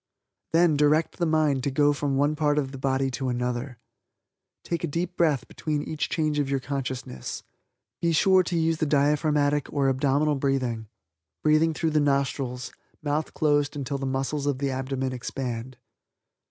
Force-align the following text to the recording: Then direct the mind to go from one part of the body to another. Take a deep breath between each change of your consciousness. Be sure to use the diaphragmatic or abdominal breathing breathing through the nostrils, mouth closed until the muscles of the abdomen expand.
Then 0.51 0.77
direct 0.77 1.17
the 1.19 1.27
mind 1.27 1.63
to 1.63 1.69
go 1.69 1.93
from 1.93 2.17
one 2.17 2.35
part 2.35 2.57
of 2.57 2.71
the 2.71 2.79
body 2.79 3.11
to 3.11 3.29
another. 3.29 3.77
Take 4.63 4.83
a 4.83 4.87
deep 4.87 5.15
breath 5.15 5.47
between 5.47 5.83
each 5.83 6.09
change 6.09 6.39
of 6.39 6.49
your 6.49 6.59
consciousness. 6.59 7.43
Be 8.01 8.11
sure 8.11 8.41
to 8.41 8.57
use 8.57 8.77
the 8.77 8.87
diaphragmatic 8.87 9.71
or 9.71 9.89
abdominal 9.89 10.33
breathing 10.33 10.87
breathing 11.43 11.75
through 11.75 11.91
the 11.91 11.99
nostrils, 11.99 12.71
mouth 13.03 13.35
closed 13.35 13.75
until 13.75 13.99
the 13.99 14.07
muscles 14.07 14.47
of 14.47 14.57
the 14.57 14.71
abdomen 14.71 15.13
expand. 15.13 15.77